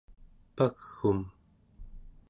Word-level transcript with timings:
pag'um 0.55 1.19